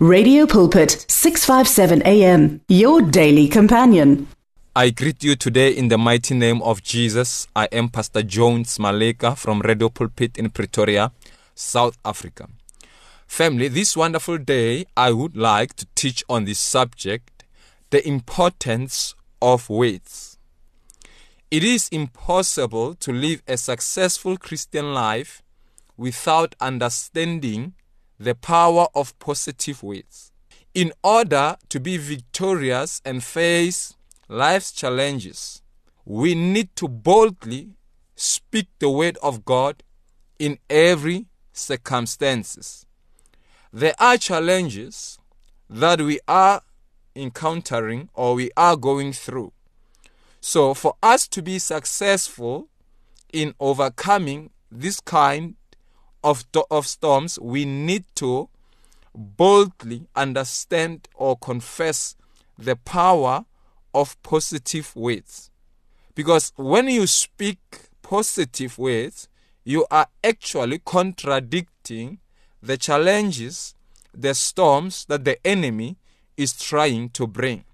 [0.00, 4.28] Radio Pulpit, 657 AM, your daily companion.
[4.76, 7.48] I greet you today in the mighty name of Jesus.
[7.56, 11.10] I am Pastor Jones Maleka from Radio Pulpit in Pretoria,
[11.56, 12.48] South Africa.
[13.26, 17.42] Family, this wonderful day, I would like to teach on this subject
[17.90, 20.38] the importance of words.
[21.50, 25.42] It is impossible to live a successful Christian life
[25.96, 27.74] without understanding
[28.18, 30.32] the power of positive words.
[30.74, 33.94] In order to be victorious and face
[34.28, 35.62] life's challenges,
[36.04, 37.70] we need to boldly
[38.16, 39.82] speak the word of God
[40.38, 42.86] in every circumstances.
[43.72, 45.18] There are challenges
[45.68, 46.62] that we are
[47.14, 49.52] encountering or we are going through.
[50.40, 52.68] So for us to be successful
[53.32, 55.56] in overcoming this kind
[56.22, 58.48] of, of storms, we need to
[59.14, 62.16] boldly understand or confess
[62.56, 63.44] the power
[63.94, 65.50] of positive words.
[66.14, 67.58] Because when you speak
[68.02, 69.28] positive words,
[69.64, 72.18] you are actually contradicting
[72.62, 73.74] the challenges,
[74.12, 75.96] the storms that the enemy
[76.36, 77.64] is trying to bring.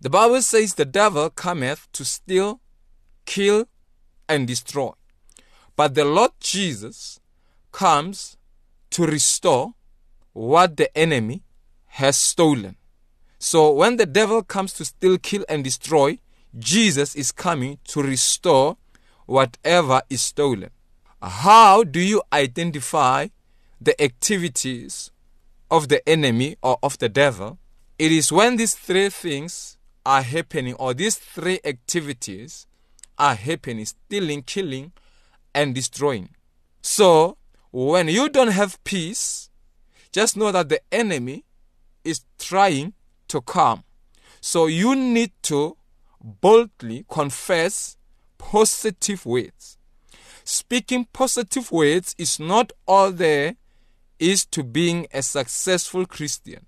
[0.00, 2.60] The Bible says the devil cometh to steal,
[3.26, 3.66] kill,
[4.28, 4.92] and destroy.
[5.76, 7.19] But the Lord Jesus
[7.72, 8.36] comes
[8.90, 9.74] to restore
[10.32, 11.42] what the enemy
[11.86, 12.76] has stolen.
[13.38, 16.18] So when the devil comes to steal, kill, and destroy,
[16.58, 18.76] Jesus is coming to restore
[19.26, 20.70] whatever is stolen.
[21.22, 23.28] How do you identify
[23.80, 25.10] the activities
[25.70, 27.58] of the enemy or of the devil?
[27.98, 32.66] It is when these three things are happening, or these three activities
[33.18, 34.92] are happening stealing, killing,
[35.54, 36.30] and destroying.
[36.80, 37.36] So
[37.70, 39.50] when you don't have peace,
[40.12, 41.44] just know that the enemy
[42.04, 42.94] is trying
[43.28, 43.84] to come.
[44.40, 45.76] So you need to
[46.20, 47.96] boldly confess
[48.38, 49.78] positive words.
[50.44, 53.56] Speaking positive words is not all there
[54.18, 56.66] is to being a successful Christian.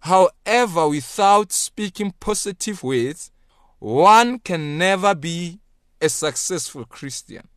[0.00, 3.30] However, without speaking positive words,
[3.78, 5.60] one can never be
[6.00, 7.48] a successful Christian.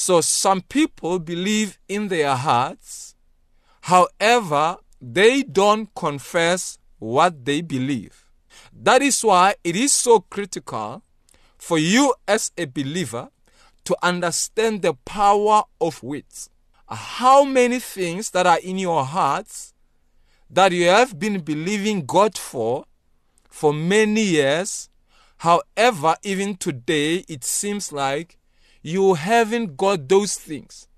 [0.00, 3.14] So some people believe in their hearts,
[3.82, 8.24] however, they don't confess what they believe.
[8.72, 11.02] That is why it is so critical
[11.58, 13.28] for you as a believer
[13.84, 16.48] to understand the power of words.
[16.88, 19.74] How many things that are in your hearts
[20.48, 22.86] that you have been believing God for
[23.50, 24.88] for many years,
[25.36, 28.38] however, even today it seems like
[28.82, 30.88] you haven't got those things.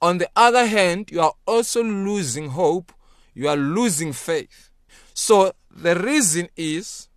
[0.00, 2.92] On the other hand, you are also losing hope,
[3.34, 4.70] you are losing faith.
[5.14, 7.08] So the reason is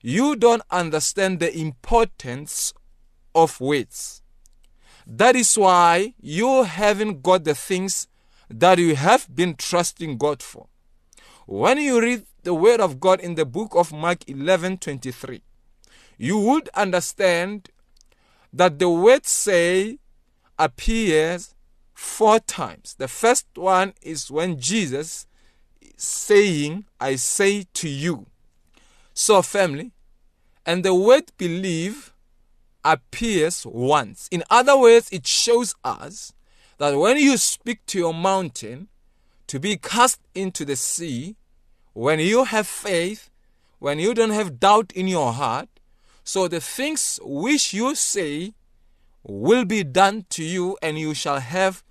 [0.00, 2.72] you don't understand the importance
[3.34, 4.22] of words.
[5.06, 8.08] That is why you haven't got the things
[8.48, 10.66] that you have been trusting God for.
[11.46, 15.42] When you read the word of God in the book of Mark 11:23,
[16.18, 17.68] you would understand
[18.52, 19.98] that the word say
[20.58, 21.54] appears
[21.94, 22.94] four times.
[22.98, 25.26] The first one is when Jesus
[25.96, 28.26] saying, I say to you.
[29.14, 29.92] So, family,
[30.64, 32.12] and the word believe
[32.84, 34.28] appears once.
[34.30, 36.32] In other words, it shows us
[36.78, 38.88] that when you speak to your mountain
[39.46, 41.36] to be cast into the sea,
[41.92, 43.30] when you have faith,
[43.78, 45.68] when you don't have doubt in your heart,
[46.24, 48.54] so the things which you say
[49.24, 51.82] will be done to you, and you shall have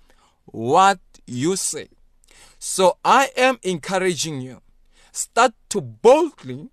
[0.46, 1.88] what you say.
[2.58, 4.60] So I am encouraging you.
[5.12, 6.68] Start to boldly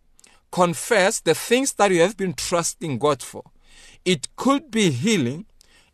[0.52, 3.44] confess the things that you have been trusting God for.
[4.06, 5.46] It could be healing,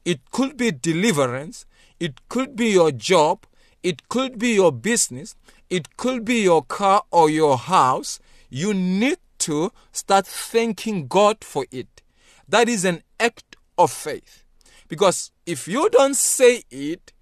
[0.04, 1.66] it could be deliverance,
[2.00, 3.46] it could be your job,
[3.84, 5.36] it could be your business,
[5.70, 8.20] it could be your car or your house.
[8.50, 12.02] You need to start thanking God for it.
[12.48, 14.44] That is an act of faith.
[14.88, 17.14] Because if you don't say it,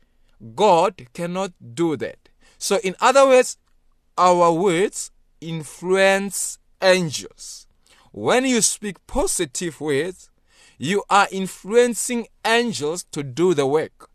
[0.56, 2.30] God cannot do that.
[2.58, 3.58] So, in other words,
[4.18, 5.12] our words
[5.42, 7.68] influence angels.
[8.12, 10.30] When you speak positive words,
[10.78, 14.10] you are influencing angels to do the work.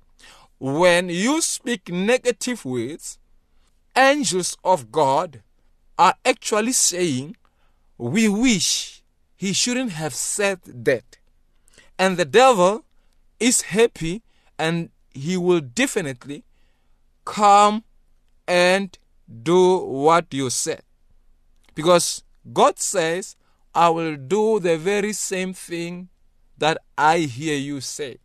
[0.58, 3.18] When you speak negative words,
[3.96, 5.42] angels of God
[5.98, 7.36] are actually saying,
[7.98, 9.02] We wish
[9.36, 11.18] he shouldn't have said that.
[11.98, 12.84] And the devil
[13.40, 14.22] is happy
[14.58, 16.44] and he will definitely
[17.24, 17.84] come
[18.46, 18.96] and
[19.42, 20.82] do what you said.
[21.74, 22.22] Because
[22.52, 23.36] God says,
[23.74, 26.08] I will do the very same thing
[26.56, 28.18] that I hear you say.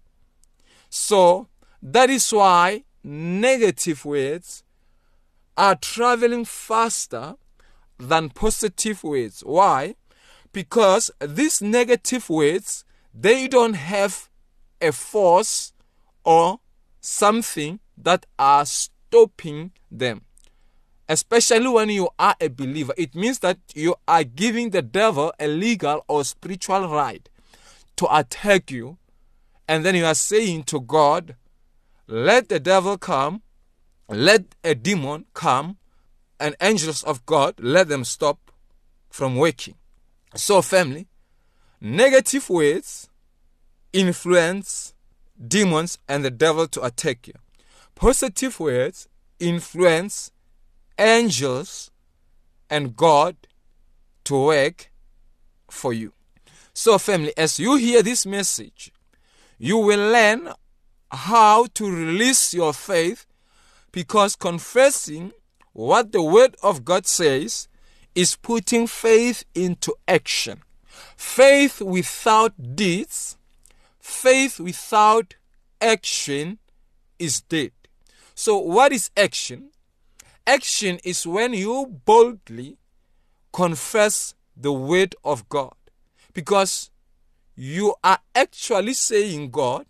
[0.90, 1.48] So
[1.82, 4.64] that is why negative words
[5.58, 7.36] are traveling faster
[8.08, 9.42] than positive words.
[9.46, 9.96] Why?
[10.52, 14.30] Because these negative words they don't have
[14.82, 15.74] a force
[16.24, 16.60] or
[17.00, 20.22] something that are stopping them.
[21.08, 25.48] Especially when you are a believer, it means that you are giving the devil a
[25.48, 27.30] legal or spiritual right
[27.98, 28.98] to attack you.
[29.68, 31.36] And then you are saying to God,
[32.08, 33.42] Let the devil come,
[34.10, 35.78] let a demon come,
[36.40, 38.52] and angels of God, let them stop
[39.10, 39.76] from working.
[40.36, 41.08] So, family,
[41.80, 43.10] negative words
[43.92, 44.94] influence
[45.48, 47.34] demons and the devil to attack you.
[47.96, 49.08] Positive words
[49.40, 50.32] influence
[50.98, 51.92] angels
[52.70, 53.36] and God
[54.26, 54.92] to work
[55.70, 56.14] for you.
[56.74, 58.92] So, family, as you hear this message,
[59.60, 60.50] you will learn
[61.12, 63.26] how to release your faith
[63.92, 65.32] because confessing
[65.74, 67.68] what the Word of God says
[68.16, 70.62] is putting faith into action.
[71.18, 73.38] Faith without deeds,
[74.00, 75.36] faith without
[75.82, 76.60] action
[77.20, 77.72] is dead.
[78.36, 79.70] So, what is action?
[80.46, 82.78] Action is when you boldly
[83.52, 85.76] confess the Word of God
[86.34, 86.92] because
[87.56, 89.86] you are actually saying, God,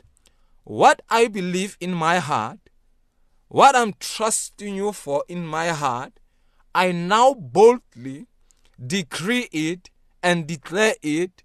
[0.63, 2.59] what I believe in my heart,
[3.53, 6.13] what I'm trusting you for in my heart,
[6.73, 8.25] I now boldly
[8.83, 9.91] decree it
[10.23, 11.43] and declare it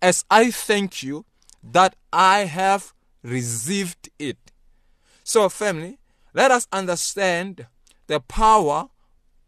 [0.00, 1.24] as I thank you
[1.60, 2.92] that I have
[3.24, 4.38] received it.
[5.24, 5.98] So, family,
[6.34, 7.66] let us understand
[8.06, 8.88] the power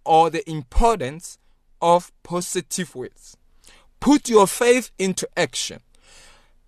[0.05, 1.39] or the importance
[1.81, 3.37] of positive words.
[4.01, 5.83] Put your faith into action.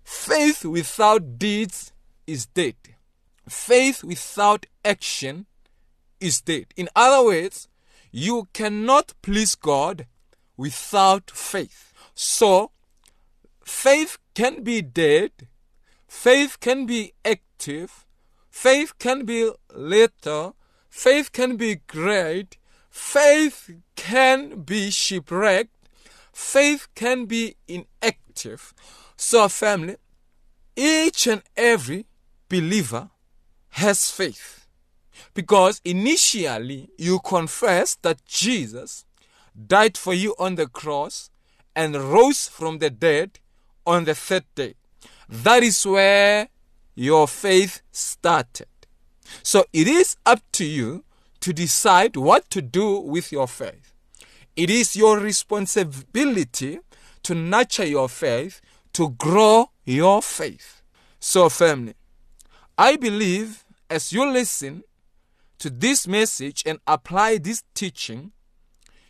[0.01, 1.91] Faith without deeds
[2.25, 2.75] is dead.
[3.47, 5.45] Faith without action
[6.19, 6.67] is dead.
[6.75, 7.67] In other words,
[8.11, 10.07] you cannot please God
[10.57, 11.93] without faith.
[12.13, 12.71] So,
[13.63, 15.31] faith can be dead,
[16.07, 18.05] faith can be active,
[18.49, 20.55] faith can be little,
[20.89, 22.57] faith can be great,
[22.89, 25.75] faith can be shipwrecked,
[26.31, 28.73] faith can be inactive.
[29.17, 29.97] So, family,
[30.75, 32.05] each and every
[32.49, 33.09] believer
[33.75, 34.67] has faith
[35.33, 39.03] because initially you confess that Jesus
[39.67, 41.29] died for you on the cross
[41.75, 43.39] and rose from the dead
[43.85, 44.75] on the third day.
[45.27, 46.47] That is where
[46.95, 48.67] your faith started.
[49.43, 51.03] So it is up to you
[51.41, 53.93] to decide what to do with your faith.
[54.55, 56.79] It is your responsibility
[57.23, 58.61] to nurture your faith,
[58.93, 60.81] to grow your faith.
[61.19, 61.95] So, family,
[62.77, 64.83] I believe as you listen
[65.59, 68.31] to this message and apply this teaching,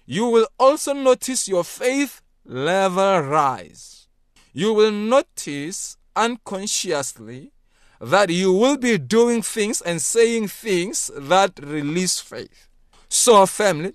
[0.06, 4.07] you will also notice your faith level rise.
[4.54, 7.51] You will notice unconsciously
[8.00, 12.69] that you will be doing things and saying things that release faith.
[13.10, 13.94] So, family,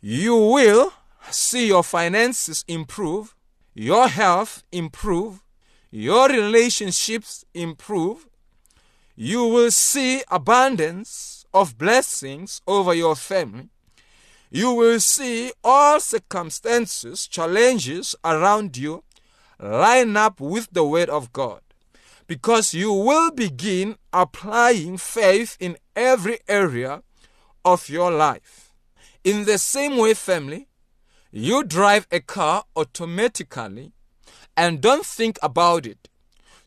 [0.00, 0.92] you will
[1.30, 3.34] see your finances improve,
[3.74, 5.42] your health improve,
[5.90, 8.26] your relationships improve.
[9.22, 13.68] You will see abundance of blessings over your family.
[14.50, 19.04] You will see all circumstances, challenges around you
[19.58, 21.60] line up with the Word of God
[22.28, 27.02] because you will begin applying faith in every area
[27.62, 28.72] of your life.
[29.22, 30.66] In the same way, family,
[31.30, 33.92] you drive a car automatically
[34.56, 36.08] and don't think about it.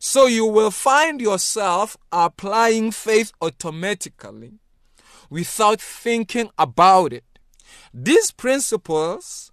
[0.06, 4.58] So you will find yourself applying faith automatically
[5.30, 7.24] without thinking about it.
[7.94, 9.50] These principles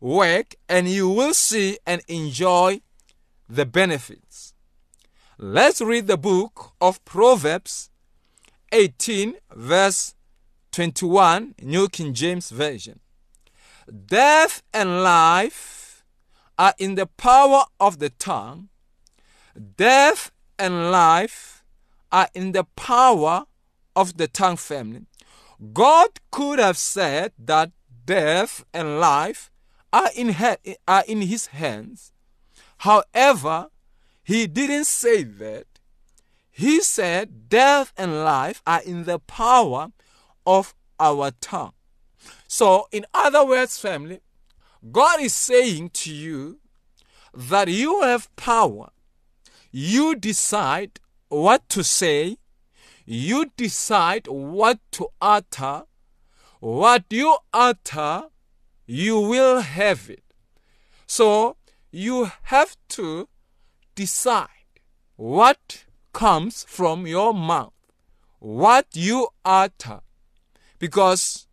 [0.00, 2.80] work and you will see and enjoy
[3.48, 4.54] the benefits.
[5.38, 7.88] Let's read the book of Proverbs
[8.72, 10.16] 18, verse
[10.72, 12.98] 21, New King James Version.
[14.06, 16.04] Death and life
[16.58, 18.70] are in the power of the tongue.
[19.76, 21.64] Death and life
[22.10, 23.44] are in the power
[23.94, 25.06] of the tongue family.
[25.72, 27.70] God could have said that
[28.04, 29.50] death and life
[29.92, 30.34] are in,
[30.88, 32.12] are in his hands.
[32.78, 33.68] However,
[34.24, 35.66] he didn't say that.
[36.50, 39.92] He said death and life are in the power
[40.46, 41.72] of our tongue.
[42.46, 44.20] So, in other words, family,
[44.90, 46.58] God is saying to you
[47.32, 48.90] that you have power.
[49.76, 51.00] You decide
[51.30, 52.38] what to say,
[53.04, 55.82] you decide what to utter.
[56.60, 58.28] What you utter,
[58.86, 60.22] you will have it.
[61.08, 61.56] So,
[61.90, 63.28] you have to
[63.96, 64.78] decide
[65.16, 67.72] what comes from your mouth,
[68.38, 70.02] what you utter,
[70.78, 71.48] because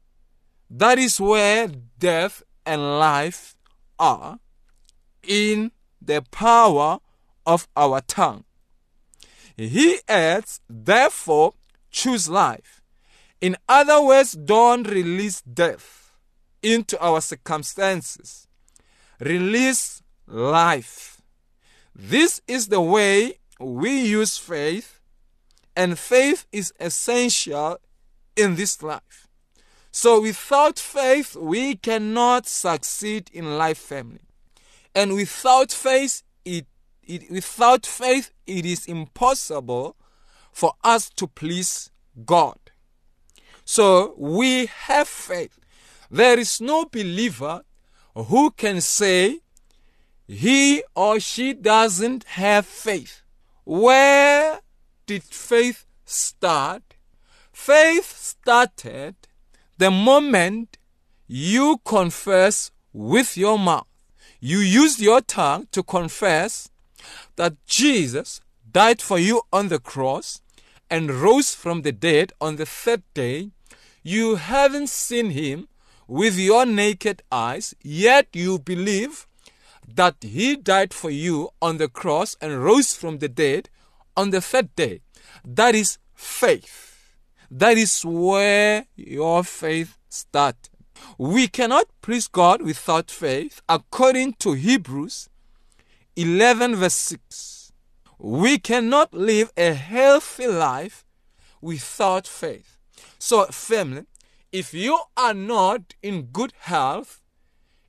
[0.70, 3.56] that is where death and life
[3.98, 4.38] are
[5.24, 7.00] in the power
[7.46, 8.44] of our tongue.
[9.58, 11.54] He adds, therefore,
[11.90, 12.82] choose life.
[13.42, 16.14] In other words, don't release death
[16.62, 18.48] into our circumstances.
[19.20, 21.22] Release life.
[21.94, 25.00] This is the way we use faith,
[25.76, 27.78] and faith is essential
[28.36, 29.28] in this life.
[29.92, 34.22] So, without faith, we cannot succeed in life, family.
[34.96, 36.66] And without faith, it,
[37.16, 39.96] it, without faith, it is impossible
[40.52, 41.92] for us to please
[42.26, 42.58] God.
[43.66, 45.60] So we have faith.
[46.10, 47.64] There is no believer
[48.16, 49.40] who can say
[50.28, 53.22] he or she doesn't have faith.
[53.64, 54.60] Where
[55.06, 56.84] did faith start?
[57.52, 59.16] Faith started
[59.78, 60.78] the moment
[61.28, 63.88] you confess with your mouth
[64.44, 66.68] you used your tongue to confess
[67.36, 70.42] that Jesus died for you on the cross
[70.90, 73.52] and rose from the dead on the third day,
[74.04, 75.68] you haven't seen him
[76.08, 79.28] with your naked eyes, yet you believe
[79.88, 83.70] that he died for you on the cross and rose from the dead
[84.18, 85.02] on the third day.
[85.46, 87.16] That is faith.
[87.50, 90.70] That is where your faith started.
[91.18, 95.30] We cannot please God without faith, according to Hebrews
[96.16, 97.72] 11, verse 6.
[98.20, 101.06] We cannot live a healthy life
[101.62, 102.78] without faith.
[103.18, 104.06] So, family,
[104.52, 107.22] if you are not in good health,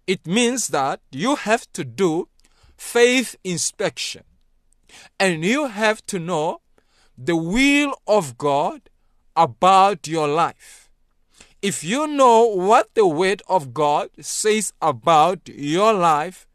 [0.06, 2.28] it means that you have to do
[2.76, 4.24] faith inspection
[5.18, 6.60] and you have to know
[7.16, 8.90] the will of God
[9.36, 10.82] about your life
[11.62, 16.48] if you know what the Word of God says about your life,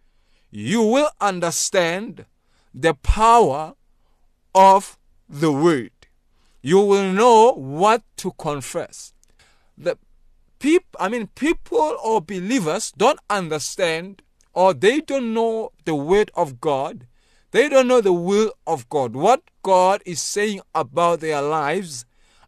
[0.51, 2.25] you will understand
[2.73, 3.75] the power
[4.53, 4.97] of
[5.29, 5.91] the Word.
[6.61, 9.13] You will know what to confess.
[9.77, 9.97] The
[10.59, 14.21] people, I mean, people or believers don't understand
[14.53, 17.07] or they don't know the Word of God.
[17.51, 22.05] They don't know the will of God, what God is saying about their lives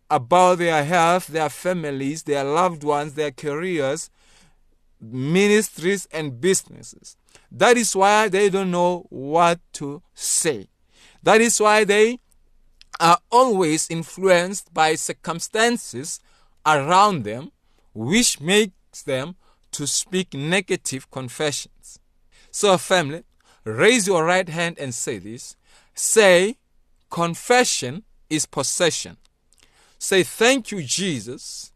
[0.10, 4.10] about their health, their families, their loved ones, their careers,
[5.00, 7.16] ministries, and businesses.
[7.52, 10.68] That is why they don't know what to say.
[11.24, 12.20] That is why they
[13.00, 16.20] are always influenced by circumstances
[16.66, 17.52] around them,
[17.94, 19.36] which makes them
[19.72, 22.00] to speak negative confessions.
[22.52, 23.24] So, family,
[23.64, 25.56] raise your right hand and say this.
[25.94, 26.58] Say,
[27.10, 29.18] confession is possession.
[29.98, 31.72] Say, Thank you, Jesus.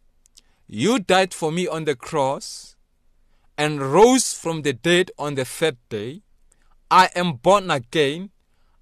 [0.68, 2.73] You died for me on the cross
[3.58, 6.22] and rose from the dead on the third day.
[6.90, 8.32] I am born again.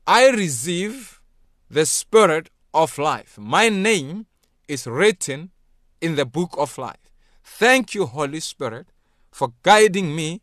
[0.08, 1.22] I receive
[1.70, 3.38] the Spirit of life.
[3.38, 4.25] My name
[4.68, 5.51] is written
[6.00, 7.12] in the book of life.
[7.44, 8.88] Thank you, Holy Spirit,
[9.32, 10.42] for guiding me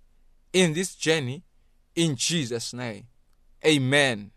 [0.53, 1.43] in this journey
[1.95, 3.07] in Jesus' name.
[3.65, 4.31] Amen.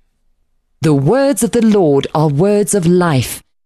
[0.82, 3.44] The words of the Lord are words of life.